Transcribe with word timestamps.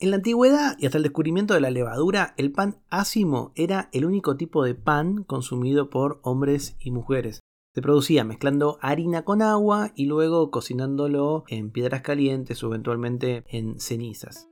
En 0.00 0.10
la 0.10 0.16
antigüedad 0.16 0.76
y 0.78 0.86
hasta 0.86 0.96
el 0.96 1.02
descubrimiento 1.04 1.52
de 1.52 1.60
la 1.60 1.70
levadura, 1.70 2.32
el 2.38 2.52
pan 2.52 2.80
ácimo 2.88 3.52
era 3.54 3.90
el 3.92 4.06
único 4.06 4.34
tipo 4.34 4.64
de 4.64 4.74
pan 4.74 5.24
consumido 5.24 5.90
por 5.90 6.20
hombres 6.22 6.74
y 6.80 6.90
mujeres. 6.90 7.40
Se 7.74 7.82
producía 7.82 8.24
mezclando 8.24 8.78
harina 8.80 9.26
con 9.26 9.42
agua 9.42 9.92
y 9.94 10.06
luego 10.06 10.50
cocinándolo 10.50 11.44
en 11.48 11.70
piedras 11.70 12.00
calientes 12.00 12.64
o 12.64 12.68
eventualmente 12.68 13.44
en 13.48 13.78
cenizas. 13.78 14.49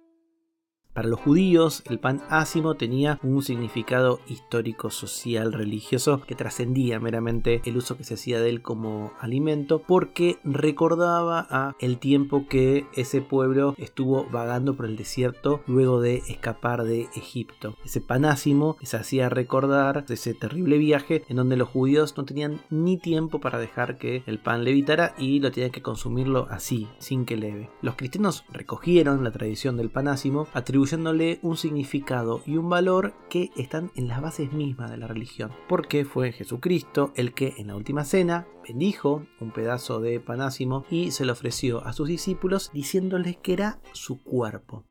Para 0.99 1.11
los 1.11 1.21
judíos, 1.21 1.85
el 1.89 2.01
pan 2.01 2.23
ácimo 2.29 2.75
tenía 2.75 3.21
un 3.23 3.41
significado 3.41 4.19
histórico, 4.27 4.91
social, 4.91 5.53
religioso 5.53 6.23
que 6.23 6.35
trascendía 6.35 6.99
meramente 6.99 7.63
el 7.67 7.77
uso 7.77 7.97
que 7.97 8.03
se 8.03 8.15
hacía 8.15 8.41
de 8.41 8.51
él 8.51 8.63
como 8.63 9.13
alimento, 9.21 9.81
porque 9.87 10.41
recordaba 10.43 11.47
a 11.51 11.77
el 11.79 11.99
tiempo 11.99 12.49
que 12.49 12.85
ese 12.97 13.21
pueblo 13.21 13.77
estuvo 13.79 14.25
vagando 14.33 14.75
por 14.75 14.87
el 14.87 14.97
desierto 14.97 15.61
luego 15.69 16.01
de 16.01 16.17
escapar 16.27 16.83
de 16.83 17.03
Egipto. 17.15 17.77
Ese 17.85 18.01
pan 18.01 18.25
ácimo 18.25 18.77
les 18.81 18.95
hacía 18.95 19.29
recordar 19.29 20.05
ese 20.09 20.35
terrible 20.35 20.79
viaje 20.79 21.23
en 21.29 21.37
donde 21.37 21.57
los 21.57 21.69
judíos 21.69 22.17
no 22.17 22.25
tenían 22.25 22.61
ni 22.71 22.97
tiempo 22.97 23.39
para 23.39 23.61
dejar 23.61 23.99
que 23.99 24.25
el 24.27 24.41
pan 24.41 24.65
levitara 24.65 25.15
y 25.17 25.39
lo 25.39 25.53
tenían 25.53 25.71
que 25.71 25.81
consumirlo 25.81 26.49
así, 26.51 26.89
sin 26.99 27.25
que 27.25 27.37
leve. 27.37 27.71
Los 27.83 27.95
cristianos 27.95 28.43
recogieron 28.51 29.23
la 29.23 29.31
tradición 29.31 29.77
del 29.77 29.91
pan 29.91 30.09
ácimo, 30.09 30.49
atribuyéndole 30.89 31.39
un 31.43 31.57
significado 31.57 32.41
y 32.47 32.57
un 32.57 32.71
valor 32.71 33.13
que 33.29 33.51
están 33.57 33.91
en 33.95 34.09
las 34.09 34.23
bases 34.23 34.53
mismas 34.53 34.91
de 34.91 34.97
la 34.97 35.07
religión. 35.07 35.53
Porque 35.69 36.07
fue 36.07 36.33
Jesucristo 36.33 37.13
el 37.15 37.35
que 37.35 37.55
en 37.59 37.67
la 37.67 37.77
última 37.77 38.05
cena 38.05 38.47
bendijo 38.67 39.27
un 39.39 39.53
pedazo 39.53 40.01
de 40.01 40.19
panásimo 40.19 40.87
y 40.91 41.11
se 41.11 41.27
lo 41.27 41.33
ofreció 41.33 41.85
a 41.85 41.93
sus 41.93 42.09
discípulos 42.09 42.71
diciéndoles 42.73 43.37
que 43.37 43.53
era 43.53 43.81
su 43.93 44.23
cuerpo. 44.23 44.87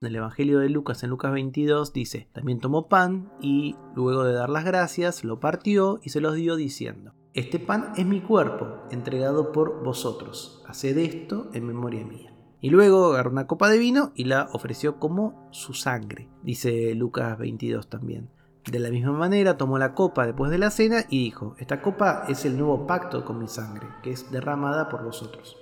En 0.00 0.08
el 0.08 0.16
Evangelio 0.16 0.60
de 0.60 0.68
Lucas, 0.68 1.02
en 1.02 1.10
Lucas 1.10 1.32
22, 1.32 1.92
dice, 1.92 2.28
también 2.32 2.60
tomó 2.60 2.88
pan 2.88 3.32
y 3.40 3.74
luego 3.96 4.22
de 4.24 4.34
dar 4.34 4.50
las 4.50 4.64
gracias, 4.64 5.24
lo 5.24 5.40
partió 5.40 5.98
y 6.02 6.10
se 6.10 6.20
los 6.20 6.34
dio 6.34 6.56
diciendo, 6.56 7.14
este 7.32 7.58
pan 7.58 7.92
es 7.96 8.06
mi 8.06 8.20
cuerpo, 8.20 8.84
entregado 8.90 9.50
por 9.50 9.82
vosotros, 9.82 10.62
haced 10.68 10.98
esto 10.98 11.48
en 11.54 11.66
memoria 11.66 12.04
mía. 12.04 12.33
Y 12.64 12.70
luego 12.70 13.12
agarró 13.12 13.30
una 13.30 13.46
copa 13.46 13.68
de 13.68 13.76
vino 13.76 14.12
y 14.14 14.24
la 14.24 14.48
ofreció 14.54 14.98
como 14.98 15.46
su 15.50 15.74
sangre, 15.74 16.30
dice 16.42 16.94
Lucas 16.94 17.36
22 17.36 17.90
también. 17.90 18.30
De 18.64 18.78
la 18.78 18.88
misma 18.88 19.12
manera 19.12 19.58
tomó 19.58 19.76
la 19.76 19.92
copa 19.92 20.24
después 20.24 20.50
de 20.50 20.56
la 20.56 20.70
cena 20.70 21.04
y 21.10 21.24
dijo, 21.24 21.56
esta 21.58 21.82
copa 21.82 22.24
es 22.26 22.46
el 22.46 22.56
nuevo 22.56 22.86
pacto 22.86 23.22
con 23.22 23.38
mi 23.38 23.48
sangre, 23.48 23.86
que 24.02 24.12
es 24.12 24.30
derramada 24.30 24.88
por 24.88 25.04
vosotros. 25.04 25.58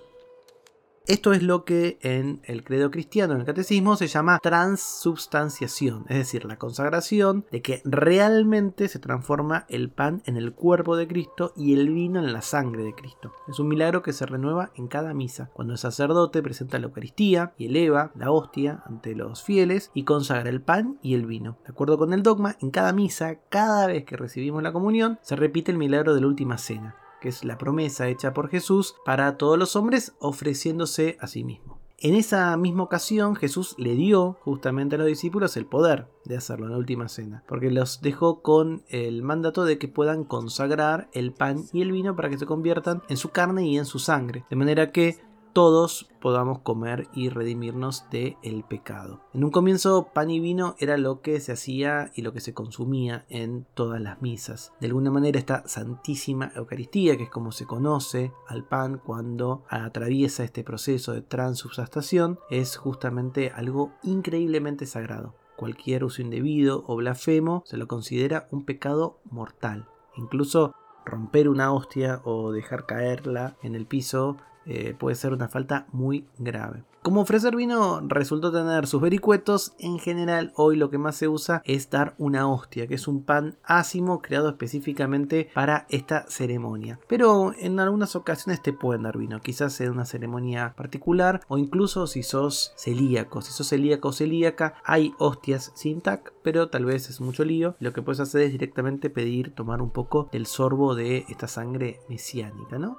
Esto 1.08 1.32
es 1.32 1.42
lo 1.42 1.64
que 1.64 1.98
en 2.02 2.40
el 2.44 2.62
credo 2.62 2.92
cristiano, 2.92 3.34
en 3.34 3.40
el 3.40 3.46
catecismo, 3.46 3.96
se 3.96 4.06
llama 4.06 4.38
transubstanciación, 4.40 6.04
es 6.08 6.16
decir, 6.16 6.44
la 6.44 6.58
consagración 6.58 7.44
de 7.50 7.60
que 7.60 7.82
realmente 7.84 8.86
se 8.86 9.00
transforma 9.00 9.66
el 9.68 9.90
pan 9.90 10.22
en 10.26 10.36
el 10.36 10.52
cuerpo 10.52 10.96
de 10.96 11.08
Cristo 11.08 11.52
y 11.56 11.74
el 11.74 11.90
vino 11.90 12.20
en 12.20 12.32
la 12.32 12.40
sangre 12.40 12.84
de 12.84 12.94
Cristo. 12.94 13.32
Es 13.48 13.58
un 13.58 13.66
milagro 13.66 14.02
que 14.02 14.12
se 14.12 14.26
renueva 14.26 14.70
en 14.76 14.86
cada 14.86 15.12
misa, 15.12 15.50
cuando 15.54 15.72
el 15.72 15.78
sacerdote 15.78 16.40
presenta 16.40 16.78
la 16.78 16.86
Eucaristía 16.86 17.52
y 17.58 17.66
eleva 17.66 18.12
la 18.14 18.30
hostia 18.30 18.84
ante 18.86 19.16
los 19.16 19.42
fieles 19.42 19.90
y 19.94 20.04
consagra 20.04 20.50
el 20.50 20.62
pan 20.62 20.98
y 21.02 21.14
el 21.14 21.26
vino. 21.26 21.58
De 21.64 21.72
acuerdo 21.72 21.98
con 21.98 22.12
el 22.12 22.22
dogma, 22.22 22.56
en 22.60 22.70
cada 22.70 22.92
misa, 22.92 23.40
cada 23.48 23.88
vez 23.88 24.04
que 24.04 24.16
recibimos 24.16 24.62
la 24.62 24.72
comunión, 24.72 25.18
se 25.22 25.34
repite 25.34 25.72
el 25.72 25.78
milagro 25.78 26.14
de 26.14 26.20
la 26.20 26.28
última 26.28 26.58
cena 26.58 26.94
que 27.22 27.28
es 27.28 27.44
la 27.44 27.56
promesa 27.56 28.08
hecha 28.08 28.34
por 28.34 28.48
Jesús 28.50 28.96
para 29.04 29.38
todos 29.38 29.56
los 29.56 29.76
hombres 29.76 30.14
ofreciéndose 30.18 31.16
a 31.20 31.28
sí 31.28 31.44
mismo. 31.44 31.78
En 31.98 32.16
esa 32.16 32.56
misma 32.56 32.82
ocasión 32.82 33.36
Jesús 33.36 33.76
le 33.78 33.94
dio 33.94 34.36
justamente 34.40 34.96
a 34.96 34.98
los 34.98 35.06
discípulos 35.06 35.56
el 35.56 35.66
poder 35.66 36.08
de 36.24 36.36
hacerlo 36.36 36.66
en 36.66 36.72
la 36.72 36.78
última 36.78 37.08
cena, 37.08 37.44
porque 37.46 37.70
los 37.70 38.00
dejó 38.00 38.42
con 38.42 38.82
el 38.88 39.22
mandato 39.22 39.64
de 39.64 39.78
que 39.78 39.86
puedan 39.86 40.24
consagrar 40.24 41.08
el 41.12 41.32
pan 41.32 41.64
y 41.72 41.80
el 41.80 41.92
vino 41.92 42.16
para 42.16 42.28
que 42.28 42.38
se 42.38 42.46
conviertan 42.46 43.02
en 43.08 43.16
su 43.16 43.28
carne 43.28 43.68
y 43.68 43.78
en 43.78 43.84
su 43.84 44.00
sangre, 44.00 44.44
de 44.50 44.56
manera 44.56 44.90
que 44.90 45.20
todos 45.52 46.08
podamos 46.20 46.60
comer 46.60 47.08
y 47.14 47.28
redimirnos 47.28 48.08
del 48.10 48.36
el 48.42 48.64
pecado. 48.64 49.20
En 49.34 49.44
un 49.44 49.50
comienzo 49.50 50.08
pan 50.12 50.30
y 50.30 50.40
vino 50.40 50.74
era 50.78 50.96
lo 50.96 51.20
que 51.20 51.40
se 51.40 51.52
hacía 51.52 52.10
y 52.14 52.22
lo 52.22 52.32
que 52.32 52.40
se 52.40 52.54
consumía 52.54 53.24
en 53.28 53.66
todas 53.74 54.00
las 54.00 54.22
misas. 54.22 54.72
De 54.80 54.86
alguna 54.86 55.10
manera 55.10 55.38
esta 55.38 55.66
Santísima 55.66 56.52
Eucaristía, 56.54 57.16
que 57.16 57.24
es 57.24 57.30
como 57.30 57.52
se 57.52 57.66
conoce 57.66 58.32
al 58.48 58.64
pan 58.64 59.00
cuando 59.04 59.64
atraviesa 59.68 60.44
este 60.44 60.64
proceso 60.64 61.12
de 61.12 61.22
transubstanciación, 61.22 62.38
es 62.50 62.76
justamente 62.76 63.50
algo 63.50 63.92
increíblemente 64.02 64.86
sagrado. 64.86 65.34
Cualquier 65.56 66.04
uso 66.04 66.22
indebido 66.22 66.84
o 66.86 66.96
blasfemo 66.96 67.62
se 67.66 67.76
lo 67.76 67.86
considera 67.86 68.48
un 68.50 68.64
pecado 68.64 69.18
mortal. 69.30 69.88
Incluso 70.16 70.74
romper 71.04 71.48
una 71.48 71.72
hostia 71.72 72.20
o 72.24 72.52
dejar 72.52 72.86
caerla 72.86 73.56
en 73.62 73.74
el 73.74 73.86
piso 73.86 74.36
eh, 74.66 74.94
puede 74.98 75.16
ser 75.16 75.32
una 75.32 75.48
falta 75.48 75.86
muy 75.92 76.26
grave. 76.38 76.84
Como 77.02 77.22
ofrecer 77.22 77.56
vino 77.56 78.00
resultó 78.06 78.52
tener 78.52 78.86
sus 78.86 79.02
vericuetos, 79.02 79.74
en 79.80 79.98
general 79.98 80.52
hoy 80.54 80.76
lo 80.76 80.88
que 80.88 80.98
más 80.98 81.16
se 81.16 81.26
usa 81.26 81.60
es 81.64 81.90
dar 81.90 82.14
una 82.16 82.48
hostia, 82.48 82.86
que 82.86 82.94
es 82.94 83.08
un 83.08 83.24
pan 83.24 83.56
ácimo 83.64 84.22
creado 84.22 84.48
específicamente 84.48 85.50
para 85.52 85.84
esta 85.88 86.26
ceremonia. 86.28 87.00
Pero 87.08 87.54
en 87.58 87.80
algunas 87.80 88.14
ocasiones 88.14 88.62
te 88.62 88.72
pueden 88.72 89.02
dar 89.02 89.18
vino, 89.18 89.40
quizás 89.40 89.80
en 89.80 89.90
una 89.90 90.04
ceremonia 90.04 90.74
particular 90.76 91.40
o 91.48 91.58
incluso 91.58 92.06
si 92.06 92.22
sos 92.22 92.72
celíaco. 92.76 93.42
Si 93.42 93.50
sos 93.50 93.68
celíaco 93.68 94.10
o 94.10 94.12
celíaca, 94.12 94.74
hay 94.84 95.12
hostias 95.18 95.72
sin 95.74 96.02
tac, 96.02 96.32
pero 96.44 96.68
tal 96.68 96.84
vez 96.84 97.10
es 97.10 97.20
mucho 97.20 97.44
lío. 97.44 97.74
Lo 97.80 97.92
que 97.92 98.02
puedes 98.02 98.20
hacer 98.20 98.42
es 98.42 98.52
directamente 98.52 99.10
pedir 99.10 99.56
tomar 99.56 99.82
un 99.82 99.90
poco 99.90 100.28
del 100.30 100.46
sorbo 100.46 100.94
de 100.94 101.24
esta 101.28 101.48
sangre 101.48 101.98
mesiánica, 102.08 102.78
¿no? 102.78 102.98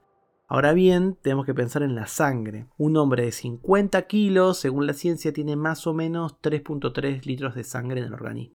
Ahora 0.47 0.73
bien, 0.73 1.19
tenemos 1.21 1.45
que 1.45 1.53
pensar 1.53 1.83
en 1.83 1.93
la 1.93 2.07
sangre. 2.07 2.67
Un 2.79 2.97
hombre 2.97 3.25
de 3.25 3.31
50 3.31 4.07
kilos, 4.07 4.57
según 4.57 4.87
la 4.87 4.93
ciencia, 4.93 5.31
tiene 5.31 5.55
más 5.55 5.85
o 5.85 5.93
menos 5.93 6.41
3.3 6.41 7.27
litros 7.27 7.53
de 7.53 7.63
sangre 7.63 7.99
en 7.99 8.07
el 8.07 8.13
organismo. 8.15 8.55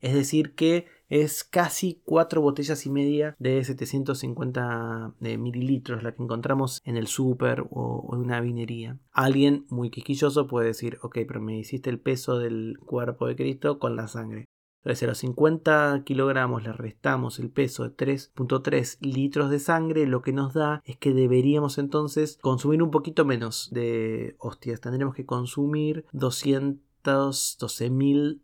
Es 0.00 0.14
decir, 0.14 0.54
que 0.54 0.86
es 1.14 1.44
casi 1.44 2.02
4 2.04 2.40
botellas 2.40 2.86
y 2.86 2.90
media 2.90 3.36
de 3.38 3.62
750 3.62 5.14
eh, 5.20 5.38
mililitros, 5.38 6.02
la 6.02 6.12
que 6.12 6.24
encontramos 6.24 6.82
en 6.84 6.96
el 6.96 7.06
súper 7.06 7.64
o, 7.70 8.10
en 8.14 8.18
una 8.18 8.40
vinería. 8.40 8.98
Alguien 9.12 9.64
muy 9.68 9.90
quisquilloso 9.90 10.48
puede 10.48 10.66
decir, 10.66 10.98
ok, 11.02 11.18
pero 11.28 11.40
me 11.40 11.56
hiciste 11.56 11.88
el 11.88 12.00
peso 12.00 12.40
del 12.40 12.80
cuerpo 12.84 13.28
de 13.28 13.36
Cristo 13.36 13.78
con 13.78 13.94
la 13.94 14.08
sangre. 14.08 14.46
Entonces, 14.82 15.04
a 15.04 15.06
los 15.06 15.18
50 15.18 16.02
kilogramos 16.04 16.64
le 16.64 16.72
restamos 16.72 17.38
el 17.38 17.48
peso 17.48 17.84
de 17.84 17.96
3.3 17.96 18.98
litros 19.00 19.50
de 19.50 19.60
sangre, 19.60 20.08
lo 20.08 20.20
que 20.20 20.32
nos 20.32 20.52
da 20.52 20.82
es 20.84 20.96
que 20.96 21.14
deberíamos 21.14 21.78
entonces 21.78 22.40
consumir 22.42 22.82
un 22.82 22.90
poquito 22.90 23.24
menos 23.24 23.70
de 23.70 24.34
hostias. 24.40 24.80
Tendremos 24.80 25.14
que 25.14 25.26
consumir 25.26 26.06
212.000 26.12 28.40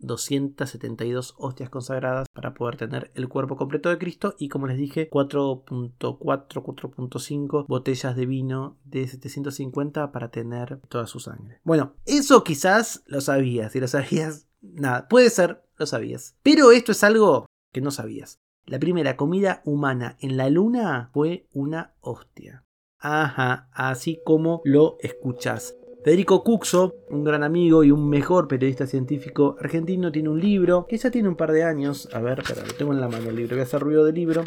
272 0.00 1.34
hostias 1.38 1.70
consagradas 1.70 2.26
para 2.32 2.54
poder 2.54 2.76
tener 2.76 3.10
el 3.14 3.28
cuerpo 3.28 3.56
completo 3.56 3.88
de 3.88 3.98
Cristo 3.98 4.34
y 4.38 4.48
como 4.48 4.66
les 4.66 4.78
dije 4.78 5.10
4.4 5.10 6.18
4.5 6.18 7.66
botellas 7.66 8.16
de 8.16 8.26
vino 8.26 8.78
de 8.84 9.06
750 9.06 10.12
para 10.12 10.30
tener 10.30 10.80
toda 10.88 11.06
su 11.06 11.20
sangre. 11.20 11.60
Bueno, 11.64 11.94
eso 12.06 12.44
quizás 12.44 13.02
lo 13.06 13.20
sabías, 13.20 13.72
si 13.72 13.80
lo 13.80 13.88
sabías, 13.88 14.48
nada, 14.60 15.08
puede 15.08 15.30
ser, 15.30 15.62
lo 15.76 15.86
sabías. 15.86 16.36
Pero 16.42 16.72
esto 16.72 16.92
es 16.92 17.02
algo 17.04 17.46
que 17.72 17.80
no 17.80 17.90
sabías. 17.90 18.40
La 18.66 18.78
primera 18.78 19.16
comida 19.16 19.62
humana 19.64 20.16
en 20.20 20.36
la 20.36 20.48
luna 20.50 21.10
fue 21.12 21.48
una 21.52 21.94
hostia. 22.00 22.64
Ajá, 22.98 23.68
así 23.72 24.20
como 24.24 24.60
lo 24.64 24.98
escuchas. 25.00 25.74
Federico 26.02 26.42
Cuxo, 26.42 26.94
un 27.10 27.24
gran 27.24 27.42
amigo 27.42 27.84
y 27.84 27.90
un 27.90 28.08
mejor 28.08 28.48
periodista 28.48 28.86
científico 28.86 29.56
argentino, 29.60 30.10
tiene 30.10 30.30
un 30.30 30.40
libro 30.40 30.86
que 30.88 30.96
ya 30.96 31.10
tiene 31.10 31.28
un 31.28 31.36
par 31.36 31.52
de 31.52 31.62
años. 31.62 32.08
A 32.14 32.20
ver, 32.20 32.42
pero 32.46 32.64
lo 32.64 32.72
tengo 32.72 32.94
en 32.94 33.02
la 33.02 33.08
mano 33.08 33.28
el 33.28 33.36
libro, 33.36 33.56
voy 33.56 33.60
a 33.60 33.64
hacer 33.64 33.82
ruido 33.82 34.06
del 34.06 34.14
libro. 34.14 34.44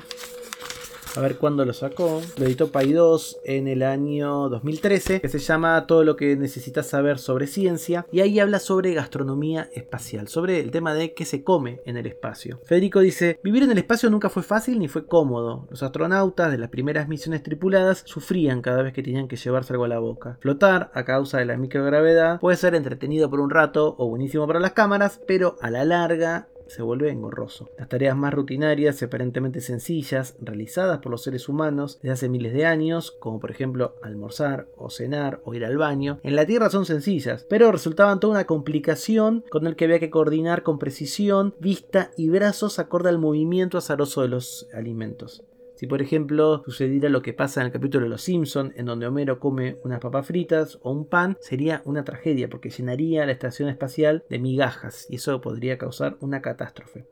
A 1.16 1.22
ver 1.22 1.38
cuándo 1.38 1.64
lo 1.64 1.74
sacó. 1.74 2.22
Lo 2.38 2.46
editó 2.46 2.72
Pay 2.72 2.92
2 2.92 3.42
en 3.46 3.68
el 3.68 3.84
año 3.84 4.50
2013, 4.50 5.22
que 5.22 5.30
se 5.30 5.38
llama 5.38 5.86
Todo 5.86 6.04
lo 6.04 6.16
que 6.16 6.36
necesitas 6.36 6.88
saber 6.88 7.20
sobre 7.20 7.46
ciencia. 7.46 8.08
Y 8.12 8.22
ahí 8.22 8.40
habla 8.40 8.60
sobre 8.60 8.96
gastronomía 8.96 9.70
espacial, 9.74 10.28
sobre 10.28 10.60
el 10.60 10.72
tema 10.72 10.96
de 10.96 11.14
qué 11.14 11.26
se 11.26 11.44
come 11.44 11.82
en 11.86 11.98
el 11.98 12.08
espacio. 12.08 12.60
Federico 12.64 13.00
dice, 13.00 13.40
vivir 13.44 13.62
en 13.62 13.72
el 13.72 13.78
espacio 13.78 14.10
nunca 14.10 14.30
fue 14.30 14.42
fácil 14.42 14.80
ni 14.80 14.88
fue 14.88 15.06
cómodo. 15.06 15.68
Los 15.70 15.84
astronautas 15.84 16.52
de 16.52 16.58
las 16.58 16.70
primeras 16.70 17.08
misiones 17.08 17.44
tripuladas 17.44 18.02
sufrían 18.06 18.64
cada 18.64 18.82
vez 18.82 18.94
que 18.94 19.04
tenían 19.04 19.28
que 19.28 19.36
llevarse 19.36 19.74
algo 19.74 19.86
a 19.86 19.90
la 19.90 20.00
boca. 20.00 20.38
Flotar, 20.42 20.90
a 20.96 21.06
causa 21.06 21.38
de 21.38 21.46
la 21.46 21.58
microgravedad, 21.58 22.40
puede 22.40 22.58
ser 22.58 22.74
entretenido 22.74 23.30
por 23.30 23.40
un 23.40 23.52
rato 23.52 23.96
o 24.00 24.10
buenísimo 24.10 24.48
para 24.48 24.60
las 24.60 24.72
cámaras, 24.72 25.22
pero 25.28 25.58
a 25.62 25.70
la 25.70 25.86
larga 25.86 26.48
se 26.68 26.82
vuelve 26.82 27.12
engorroso. 27.12 27.70
Las 27.78 27.90
tareas 27.90 28.16
más 28.16 28.34
rutinarias 28.34 29.02
y 29.02 29.06
aparentemente 29.06 29.62
sencillas, 29.62 30.36
realizadas 30.42 31.00
por 31.00 31.12
los 31.12 31.24
seres 31.24 31.50
humanos 31.50 32.00
desde 32.02 32.14
hace 32.14 32.30
miles 32.30 32.54
de 32.54 32.66
años, 32.66 33.12
como 33.12 33.40
por 33.40 33.52
ejemplo 33.52 33.96
almorzar 34.02 34.68
o 34.78 34.90
cenar 34.90 35.42
o 35.46 35.54
ir 35.54 35.66
al 35.66 35.78
baño, 35.78 36.20
en 36.24 36.36
la 36.36 36.46
Tierra 36.46 36.70
son 36.70 36.86
sencillas, 36.86 37.46
pero 37.50 37.72
resultaban 37.72 38.20
toda 38.20 38.34
una 38.34 38.46
complicación 38.46 39.44
con 39.50 39.68
el 39.68 39.76
que 39.76 39.86
había 39.86 40.00
que 40.00 40.10
coordinar 40.10 40.64
con 40.64 40.80
precisión 40.80 41.56
vista 41.60 42.12
y 42.18 42.30
brazos 42.30 42.80
acorde 42.80 43.10
al 43.10 43.20
movimiento 43.20 43.78
azaroso 43.78 44.22
de 44.22 44.28
los 44.30 44.68
alimentos. 44.74 45.44
Si 45.76 45.88
por 45.88 46.02
ejemplo 46.02 46.64
sucediera 46.66 47.10
lo 47.10 47.22
que 47.22 47.34
pasa 47.34 47.62
en 47.62 47.68
el 47.68 47.74
capítulo 47.74 48.06
de 48.06 48.10
Los 48.10 48.22
Simpson, 48.22 48.74
en 48.76 48.86
donde 48.86 49.08
Homero 49.08 49.40
come 49.40 49.78
unas 49.84 50.00
papas 50.00 50.28
fritas 50.28 50.80
o 50.82 50.92
un 50.92 51.08
pan, 51.08 51.38
sería 51.42 51.82
una 51.86 52.04
tragedia 52.04 52.50
porque 52.50 52.70
llenaría 52.70 53.26
la 53.26 53.32
estación 53.32 53.70
espacial 53.70 54.24
de 54.30 54.40
migajas 54.40 55.08
y 55.10 55.16
eso 55.16 55.42
podría 55.42 55.78
causar 55.78 56.18
una 56.22 56.42
catástrofe. 56.42 57.08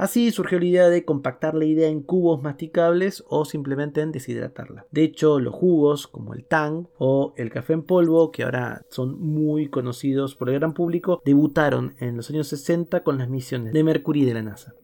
Así 0.00 0.30
surgió 0.30 0.58
la 0.58 0.64
idea 0.64 0.88
de 0.88 1.04
compactar 1.04 1.54
la 1.54 1.66
idea 1.66 1.88
en 1.88 2.00
cubos 2.00 2.42
masticables 2.42 3.22
o 3.28 3.44
simplemente 3.44 4.00
en 4.00 4.12
deshidratarla. 4.12 4.86
De 4.90 5.02
hecho, 5.02 5.38
los 5.40 5.54
jugos 5.54 6.06
como 6.06 6.32
el 6.32 6.46
Tang 6.46 6.86
o 6.96 7.34
el 7.36 7.50
café 7.50 7.74
en 7.74 7.82
polvo, 7.82 8.30
que 8.30 8.44
ahora 8.44 8.80
son 8.88 9.20
muy 9.20 9.68
conocidos 9.68 10.36
por 10.36 10.48
el 10.48 10.58
gran 10.58 10.72
público, 10.72 11.20
debutaron 11.22 11.96
en 11.98 12.16
los 12.16 12.30
años 12.30 12.48
60 12.48 13.02
con 13.02 13.18
las 13.18 13.28
misiones 13.28 13.74
de 13.74 13.84
Mercury 13.84 14.24
de 14.24 14.32
la 14.32 14.42
NASA. 14.42 14.74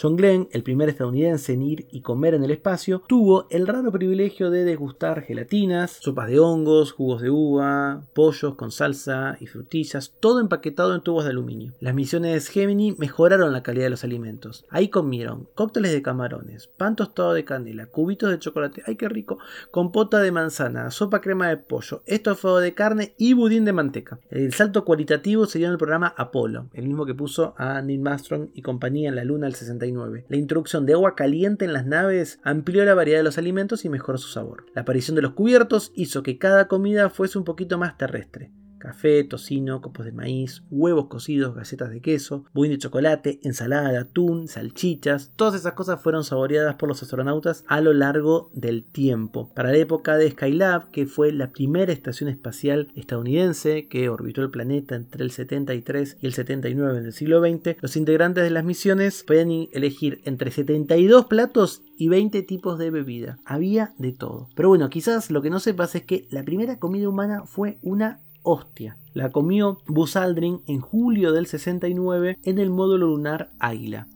John 0.00 0.14
Glenn, 0.14 0.48
el 0.52 0.62
primer 0.62 0.88
estadounidense 0.88 1.54
en 1.54 1.62
ir 1.62 1.88
y 1.90 2.02
comer 2.02 2.34
en 2.34 2.44
el 2.44 2.52
espacio, 2.52 3.02
tuvo 3.08 3.48
el 3.50 3.66
raro 3.66 3.90
privilegio 3.90 4.48
de 4.48 4.64
degustar 4.64 5.22
gelatinas, 5.22 5.98
sopas 6.00 6.28
de 6.28 6.38
hongos, 6.38 6.92
jugos 6.92 7.20
de 7.20 7.30
uva, 7.30 8.04
pollos 8.14 8.54
con 8.54 8.70
salsa 8.70 9.36
y 9.40 9.46
frutillas, 9.46 10.14
todo 10.20 10.38
empaquetado 10.38 10.94
en 10.94 11.00
tubos 11.00 11.24
de 11.24 11.30
aluminio. 11.30 11.72
Las 11.80 11.96
misiones 11.96 12.46
Gemini 12.46 12.94
mejoraron 12.96 13.52
la 13.52 13.64
calidad 13.64 13.86
de 13.86 13.90
los 13.90 14.04
alimentos. 14.04 14.64
Ahí 14.70 14.88
comieron 14.88 15.48
cócteles 15.56 15.90
de 15.90 16.00
camarones, 16.00 16.68
pan 16.68 16.94
tostado 16.94 17.34
de 17.34 17.44
canela, 17.44 17.86
cubitos 17.86 18.30
de 18.30 18.38
chocolate, 18.38 18.84
¡ay 18.86 18.94
qué 18.94 19.08
rico! 19.08 19.40
Compota 19.72 20.20
de 20.20 20.30
manzana, 20.30 20.92
sopa 20.92 21.20
crema 21.20 21.48
de 21.48 21.56
pollo, 21.56 22.02
estofado 22.06 22.60
de 22.60 22.72
carne 22.72 23.14
y 23.18 23.32
budín 23.32 23.64
de 23.64 23.72
manteca. 23.72 24.20
El 24.30 24.52
salto 24.52 24.84
cualitativo 24.84 25.46
se 25.46 25.58
dio 25.58 25.66
en 25.66 25.72
el 25.72 25.78
programa 25.78 26.14
Apolo, 26.16 26.68
el 26.72 26.86
mismo 26.86 27.04
que 27.04 27.16
puso 27.16 27.54
a 27.58 27.82
Neil 27.82 28.06
Armstrong 28.06 28.50
y 28.54 28.62
compañía 28.62 29.08
en 29.08 29.16
la 29.16 29.24
Luna 29.24 29.48
el 29.48 29.56
60 29.94 30.26
la 30.28 30.36
introducción 30.36 30.86
de 30.86 30.92
agua 30.92 31.14
caliente 31.14 31.64
en 31.64 31.72
las 31.72 31.86
naves 31.86 32.40
amplió 32.42 32.84
la 32.84 32.94
variedad 32.94 33.20
de 33.20 33.24
los 33.24 33.38
alimentos 33.38 33.84
y 33.84 33.88
mejoró 33.88 34.18
su 34.18 34.28
sabor. 34.28 34.66
La 34.74 34.82
aparición 34.82 35.14
de 35.14 35.22
los 35.22 35.32
cubiertos 35.32 35.92
hizo 35.94 36.22
que 36.22 36.38
cada 36.38 36.68
comida 36.68 37.10
fuese 37.10 37.38
un 37.38 37.44
poquito 37.44 37.78
más 37.78 37.96
terrestre 37.96 38.52
café, 38.78 39.24
tocino, 39.24 39.80
copos 39.80 40.04
de 40.04 40.12
maíz, 40.12 40.62
huevos 40.70 41.06
cocidos, 41.06 41.54
galletas 41.54 41.90
de 41.90 42.00
queso, 42.00 42.44
budín 42.54 42.72
de 42.72 42.78
chocolate, 42.78 43.40
ensalada 43.42 43.90
de 43.90 43.98
atún, 43.98 44.48
salchichas. 44.48 45.32
Todas 45.36 45.54
esas 45.54 45.74
cosas 45.74 46.00
fueron 46.00 46.24
saboreadas 46.24 46.76
por 46.76 46.88
los 46.88 47.02
astronautas 47.02 47.64
a 47.66 47.80
lo 47.80 47.92
largo 47.92 48.50
del 48.52 48.84
tiempo. 48.84 49.50
Para 49.54 49.70
la 49.70 49.78
época 49.78 50.16
de 50.16 50.30
Skylab, 50.30 50.90
que 50.90 51.06
fue 51.06 51.32
la 51.32 51.50
primera 51.52 51.92
estación 51.92 52.28
espacial 52.28 52.88
estadounidense 52.94 53.86
que 53.88 54.08
orbitó 54.08 54.42
el 54.42 54.50
planeta 54.50 54.94
entre 54.94 55.24
el 55.24 55.30
73 55.30 56.18
y 56.20 56.26
el 56.26 56.32
79 56.32 57.02
del 57.02 57.12
siglo 57.12 57.40
XX, 57.40 57.76
los 57.80 57.96
integrantes 57.96 58.44
de 58.44 58.50
las 58.50 58.64
misiones 58.64 59.24
podían 59.24 59.68
elegir 59.72 60.20
entre 60.24 60.50
72 60.50 61.26
platos 61.26 61.82
y 61.96 62.08
20 62.08 62.42
tipos 62.42 62.78
de 62.78 62.90
bebida. 62.90 63.38
Había 63.44 63.92
de 63.98 64.12
todo. 64.12 64.48
Pero 64.54 64.68
bueno, 64.68 64.88
quizás 64.88 65.30
lo 65.30 65.42
que 65.42 65.50
no 65.50 65.60
sepas 65.60 65.94
es 65.94 66.04
que 66.04 66.26
la 66.30 66.42
primera 66.42 66.78
comida 66.78 67.08
humana 67.08 67.44
fue 67.46 67.78
una 67.82 68.20
hostia. 68.42 68.96
La 69.14 69.30
comió 69.30 69.78
Buzz 69.86 70.16
Aldrin 70.16 70.60
en 70.66 70.80
julio 70.80 71.32
del 71.32 71.46
69 71.46 72.38
en 72.42 72.58
el 72.58 72.70
módulo 72.70 73.06
lunar 73.06 73.50
Águila. 73.58 74.06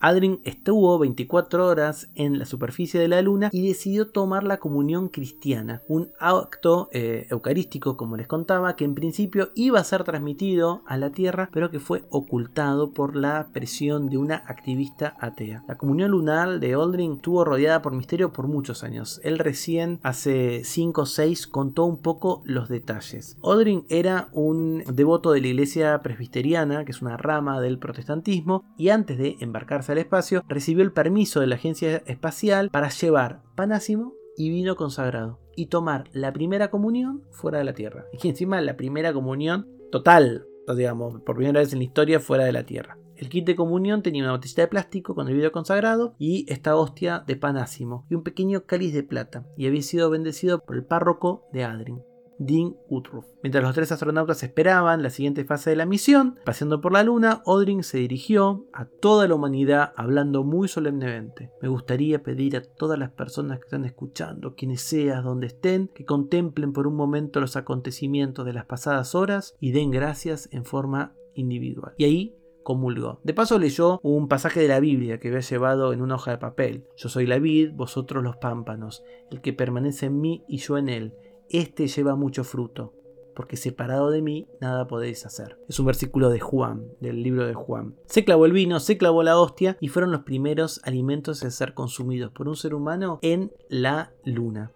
Adrin 0.00 0.40
estuvo 0.44 0.98
24 0.98 1.66
horas 1.66 2.08
en 2.14 2.38
la 2.38 2.46
superficie 2.46 2.98
de 2.98 3.08
la 3.08 3.20
luna 3.20 3.50
y 3.52 3.68
decidió 3.68 4.08
tomar 4.08 4.44
la 4.44 4.56
comunión 4.56 5.08
cristiana, 5.08 5.82
un 5.88 6.08
acto 6.18 6.88
eh, 6.92 7.26
eucarístico, 7.30 7.98
como 7.98 8.16
les 8.16 8.26
contaba, 8.26 8.76
que 8.76 8.86
en 8.86 8.94
principio 8.94 9.50
iba 9.54 9.78
a 9.78 9.84
ser 9.84 10.04
transmitido 10.04 10.82
a 10.86 10.96
la 10.96 11.10
Tierra, 11.10 11.50
pero 11.52 11.70
que 11.70 11.80
fue 11.80 12.04
ocultado 12.08 12.92
por 12.92 13.14
la 13.14 13.48
presión 13.52 14.08
de 14.08 14.16
una 14.16 14.36
activista 14.36 15.16
atea. 15.20 15.64
La 15.68 15.76
comunión 15.76 16.12
lunar 16.12 16.60
de 16.60 16.72
Aldrin 16.72 17.16
estuvo 17.16 17.44
rodeada 17.44 17.82
por 17.82 17.92
misterio 17.92 18.32
por 18.32 18.48
muchos 18.48 18.82
años. 18.82 19.20
Él 19.22 19.38
recién, 19.38 20.00
hace 20.02 20.62
5 20.64 21.02
o 21.02 21.06
6, 21.06 21.46
contó 21.46 21.84
un 21.84 21.98
poco 21.98 22.40
los 22.44 22.70
detalles. 22.70 23.36
Aldrin 23.44 23.84
era 23.90 24.28
un 24.32 24.82
devoto 24.90 25.32
de 25.32 25.42
la 25.42 25.48
iglesia 25.48 26.00
presbiteriana, 26.00 26.86
que 26.86 26.92
es 26.92 27.02
una 27.02 27.18
rama 27.18 27.60
del 27.60 27.78
protestantismo, 27.78 28.64
y 28.78 28.88
antes 28.88 29.18
de 29.18 29.36
embarcarse 29.40 29.89
al 29.92 29.98
espacio, 29.98 30.42
recibió 30.48 30.82
el 30.82 30.92
permiso 30.92 31.40
de 31.40 31.46
la 31.46 31.56
agencia 31.56 32.02
espacial 32.06 32.70
para 32.70 32.88
llevar 32.88 33.42
panásimo 33.56 34.14
y 34.36 34.50
vino 34.50 34.76
consagrado 34.76 35.38
y 35.56 35.66
tomar 35.66 36.04
la 36.12 36.32
primera 36.32 36.70
comunión 36.70 37.24
fuera 37.30 37.58
de 37.58 37.64
la 37.64 37.74
Tierra. 37.74 38.06
Y 38.22 38.28
encima 38.28 38.60
la 38.60 38.76
primera 38.76 39.12
comunión 39.12 39.68
total, 39.90 40.46
digamos, 40.74 41.20
por 41.22 41.36
primera 41.36 41.60
vez 41.60 41.72
en 41.72 41.80
la 41.80 41.84
historia 41.84 42.20
fuera 42.20 42.44
de 42.44 42.52
la 42.52 42.64
Tierra. 42.64 42.96
El 43.16 43.28
kit 43.28 43.44
de 43.44 43.54
comunión 43.54 44.02
tenía 44.02 44.22
una 44.22 44.32
botellita 44.32 44.62
de 44.62 44.68
plástico 44.68 45.14
con 45.14 45.28
el 45.28 45.34
vidrio 45.34 45.52
consagrado 45.52 46.14
y 46.18 46.50
esta 46.50 46.74
hostia 46.76 47.22
de 47.26 47.36
panásimo 47.36 48.06
y 48.08 48.14
un 48.14 48.22
pequeño 48.22 48.64
cáliz 48.64 48.94
de 48.94 49.02
plata 49.02 49.44
y 49.58 49.66
había 49.66 49.82
sido 49.82 50.08
bendecido 50.08 50.60
por 50.64 50.76
el 50.76 50.86
párroco 50.86 51.44
de 51.52 51.64
Adrin. 51.64 52.02
Dean 52.40 52.74
Utroff. 52.88 53.26
Mientras 53.42 53.62
los 53.62 53.74
tres 53.74 53.92
astronautas 53.92 54.42
esperaban 54.42 55.02
la 55.02 55.10
siguiente 55.10 55.44
fase 55.44 55.70
de 55.70 55.76
la 55.76 55.84
misión, 55.84 56.38
paseando 56.44 56.80
por 56.80 56.92
la 56.92 57.04
Luna, 57.04 57.42
Aldrin 57.46 57.82
se 57.82 57.98
dirigió 57.98 58.64
a 58.72 58.86
toda 58.86 59.28
la 59.28 59.34
humanidad 59.34 59.92
hablando 59.94 60.42
muy 60.42 60.66
solemnemente. 60.66 61.50
Me 61.60 61.68
gustaría 61.68 62.22
pedir 62.22 62.56
a 62.56 62.62
todas 62.62 62.98
las 62.98 63.10
personas 63.10 63.58
que 63.58 63.66
están 63.66 63.84
escuchando, 63.84 64.54
quienes 64.54 64.80
sean, 64.80 65.22
donde 65.22 65.48
estén, 65.48 65.88
que 65.94 66.06
contemplen 66.06 66.72
por 66.72 66.86
un 66.86 66.96
momento 66.96 67.40
los 67.40 67.56
acontecimientos 67.56 68.46
de 68.46 68.54
las 68.54 68.64
pasadas 68.64 69.14
horas 69.14 69.54
y 69.60 69.72
den 69.72 69.90
gracias 69.90 70.48
en 70.50 70.64
forma 70.64 71.12
individual. 71.34 71.92
Y 71.98 72.04
ahí 72.04 72.36
comulgó. 72.62 73.20
De 73.22 73.34
paso 73.34 73.58
leyó 73.58 74.00
un 74.02 74.28
pasaje 74.28 74.60
de 74.60 74.68
la 74.68 74.80
Biblia 74.80 75.20
que 75.20 75.28
había 75.28 75.40
llevado 75.40 75.92
en 75.92 76.00
una 76.00 76.14
hoja 76.14 76.30
de 76.30 76.38
papel. 76.38 76.86
Yo 76.96 77.10
soy 77.10 77.26
la 77.26 77.38
vid, 77.38 77.72
vosotros 77.74 78.24
los 78.24 78.38
pámpanos. 78.38 79.02
El 79.30 79.42
que 79.42 79.52
permanece 79.52 80.06
en 80.06 80.20
mí 80.20 80.44
y 80.48 80.56
yo 80.58 80.78
en 80.78 80.88
él 80.88 81.14
este 81.50 81.88
lleva 81.88 82.16
mucho 82.16 82.44
fruto, 82.44 82.94
porque 83.34 83.56
separado 83.56 84.10
de 84.10 84.22
mí 84.22 84.48
nada 84.60 84.86
podéis 84.86 85.26
hacer. 85.26 85.58
Es 85.68 85.78
un 85.78 85.86
versículo 85.86 86.30
de 86.30 86.40
Juan, 86.40 86.86
del 87.00 87.22
libro 87.22 87.46
de 87.46 87.54
Juan. 87.54 87.96
Se 88.06 88.24
clavó 88.24 88.46
el 88.46 88.52
vino, 88.52 88.80
se 88.80 88.98
clavó 88.98 89.22
la 89.22 89.38
hostia 89.38 89.76
y 89.80 89.88
fueron 89.88 90.12
los 90.12 90.22
primeros 90.22 90.80
alimentos 90.84 91.42
a 91.42 91.50
ser 91.50 91.74
consumidos 91.74 92.32
por 92.32 92.48
un 92.48 92.56
ser 92.56 92.74
humano 92.74 93.18
en 93.22 93.52
la 93.68 94.12
luna. 94.24 94.72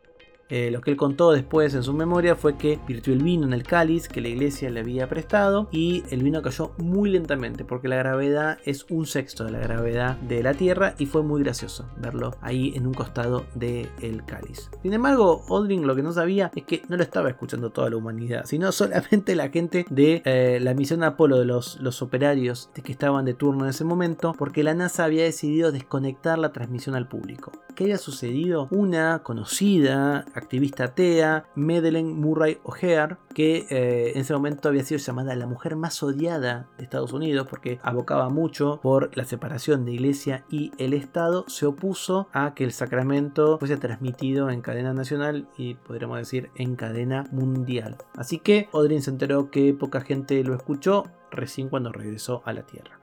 Eh, 0.55 0.71
lo 0.71 0.81
que 0.83 0.93
él 0.93 0.97
contó 0.97 1.33
después 1.33 1.75
en 1.75 1.83
su 1.83 1.93
memoria 1.93 2.37
fue 2.37 2.57
que 2.57 2.79
virtió 2.87 3.13
el 3.13 3.25
vino 3.25 3.45
en 3.45 3.53
el 3.53 3.65
cáliz 3.65 4.07
que 4.07 4.21
la 4.21 4.29
iglesia 4.29 4.71
le 4.71 4.79
había 4.79 5.09
prestado 5.09 5.67
y 5.73 6.05
el 6.11 6.23
vino 6.23 6.43
cayó 6.43 6.71
muy 6.79 7.11
lentamente 7.11 7.65
porque 7.65 7.89
la 7.89 7.97
gravedad 7.97 8.59
es 8.65 8.87
un 8.89 9.05
sexto 9.05 9.43
de 9.43 9.51
la 9.51 9.59
gravedad 9.59 10.17
de 10.19 10.45
la 10.45 10.55
Tierra 10.55 10.95
y 10.97 11.07
fue 11.07 11.25
muy 11.25 11.43
gracioso 11.43 11.87
verlo 11.97 12.37
ahí 12.41 12.73
en 12.77 12.87
un 12.87 12.95
costado 12.95 13.47
del 13.57 14.25
cáliz. 14.27 14.71
Sin 14.81 14.93
embargo, 14.93 15.45
Aldrin 15.51 15.89
lo 15.89 15.97
que 15.97 16.05
no 16.05 16.13
sabía 16.13 16.53
es 16.55 16.63
que 16.63 16.83
no 16.89 16.97
lo 16.99 17.03
estaba 17.03 17.31
escuchando 17.31 17.71
toda 17.71 17.91
la 17.91 17.97
humanidad, 17.97 18.45
sino 18.45 18.71
solamente 18.73 19.35
la 19.35 19.49
gente 19.49 19.85
de 19.91 20.23
eh, 20.25 20.61
la 20.61 20.75
misión 20.75 21.03
Apolo, 21.03 21.41
de 21.41 21.47
los, 21.47 21.81
los 21.81 22.01
operarios 22.01 22.71
de 22.77 22.83
que 22.83 22.93
estaban 22.93 23.25
de 23.25 23.35
turno 23.35 23.65
en 23.65 23.71
ese 23.71 23.83
momento, 23.83 24.37
porque 24.39 24.63
la 24.63 24.75
NASA 24.75 25.03
había 25.03 25.25
decidido 25.25 25.73
desconectar 25.73 26.39
la 26.39 26.53
transmisión 26.53 26.95
al 26.95 27.09
público. 27.09 27.51
¿Qué 27.75 27.83
había 27.83 27.99
sucedido? 27.99 28.69
Una 28.71 29.25
conocida 29.25 30.25
activista 30.45 30.85
atea, 30.85 31.47
Madeleine 31.55 32.15
Murray 32.15 32.59
O'Hare, 32.63 33.17
que 33.35 33.67
eh, 33.71 34.13
en 34.15 34.21
ese 34.21 34.35
momento 34.35 34.69
había 34.69 34.85
sido 34.85 34.99
llamada 34.99 35.35
la 35.35 35.47
mujer 35.47 35.75
más 35.75 36.03
odiada 36.03 36.69
de 36.77 36.85
Estados 36.85 37.13
Unidos 37.13 37.47
porque 37.49 37.79
abocaba 37.83 38.29
mucho 38.29 38.79
por 38.83 39.17
la 39.17 39.25
separación 39.25 39.85
de 39.85 39.93
iglesia 39.93 40.45
y 40.51 40.71
el 40.79 40.93
Estado, 40.93 41.45
se 41.49 41.67
opuso 41.67 42.29
a 42.33 42.55
que 42.55 42.65
el 42.65 42.73
sacramento 42.73 43.59
fuese 43.59 43.77
transmitido 43.77 44.51
en 44.51 44.61
cadena 44.61 44.93
nacional 44.93 45.49
y 45.57 45.75
podríamos 45.75 46.19
decir 46.19 46.51
en 46.55 46.77
cadena 46.77 47.25
mundial. 47.33 47.97
Así 48.17 48.39
que 48.39 48.69
Odrin 48.73 49.03
se 49.03 49.11
enteró 49.11 49.51
que 49.51 49.75
poca 49.75 50.01
gente 50.01 50.43
lo 50.45 50.55
escuchó 50.55 51.05
recién 51.31 51.69
cuando 51.69 51.91
regresó 51.91 52.43
a 52.45 52.53
la 52.53 52.63
Tierra. 52.63 52.99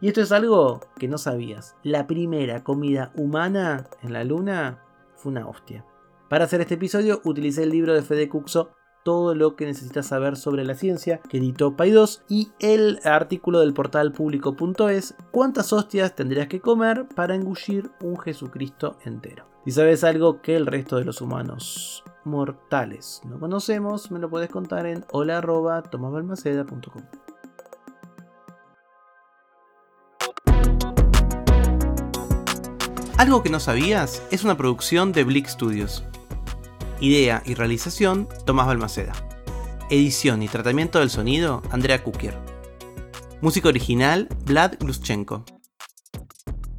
Y 0.00 0.08
esto 0.08 0.20
es 0.20 0.32
algo 0.32 0.80
que 0.98 1.08
no 1.08 1.18
sabías. 1.18 1.76
La 1.82 2.06
primera 2.06 2.62
comida 2.62 3.10
humana 3.16 3.88
en 4.02 4.12
la 4.12 4.22
luna 4.22 4.78
fue 5.16 5.32
una 5.32 5.48
hostia. 5.48 5.84
Para 6.28 6.44
hacer 6.44 6.60
este 6.60 6.74
episodio 6.74 7.22
utilicé 7.24 7.62
el 7.62 7.70
libro 7.70 7.94
de 7.94 8.02
Fede 8.02 8.28
Cuxo 8.28 8.70
todo 9.02 9.34
lo 9.34 9.56
que 9.56 9.64
necesitas 9.64 10.08
saber 10.08 10.36
sobre 10.36 10.64
la 10.64 10.74
ciencia 10.74 11.22
que 11.26 11.38
editó 11.38 11.74
Pay2 11.74 12.20
y 12.28 12.50
el 12.58 13.00
artículo 13.04 13.60
del 13.60 13.72
portal 13.72 14.12
público.es 14.12 15.14
cuántas 15.30 15.72
hostias 15.72 16.14
tendrías 16.14 16.48
que 16.48 16.60
comer 16.60 17.06
para 17.14 17.34
engullir 17.34 17.90
un 18.02 18.18
Jesucristo 18.18 18.98
entero. 19.06 19.46
Si 19.64 19.70
sabes 19.70 20.04
algo 20.04 20.42
que 20.42 20.56
el 20.56 20.66
resto 20.66 20.96
de 20.96 21.06
los 21.06 21.22
humanos 21.22 22.04
mortales 22.24 23.22
no 23.24 23.40
conocemos, 23.40 24.10
me 24.10 24.18
lo 24.18 24.28
puedes 24.28 24.50
contar 24.50 24.84
en 24.84 25.06
hola.tomasbalmaceda.com. 25.10 27.02
Algo 33.16 33.42
que 33.42 33.50
no 33.50 33.58
sabías 33.58 34.22
es 34.30 34.44
una 34.44 34.56
producción 34.56 35.12
de 35.12 35.24
Blick 35.24 35.48
Studios. 35.48 36.04
Idea 37.00 37.42
y 37.46 37.54
realización 37.54 38.28
Tomás 38.44 38.66
Balmaceda. 38.66 39.12
Edición 39.88 40.42
y 40.42 40.48
tratamiento 40.48 40.98
del 40.98 41.10
sonido 41.10 41.62
Andrea 41.70 42.02
Kukier. 42.02 42.36
Música 43.40 43.68
original 43.68 44.28
Vlad 44.44 44.74
Gluschenko. 44.80 45.44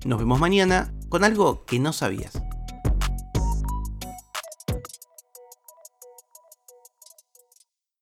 Nos 0.06 0.20
vemos 0.20 0.40
mañana 0.40 0.94
con 1.08 1.24
algo 1.24 1.64
que 1.66 1.80
no 1.80 1.94
sabías. 1.94 2.42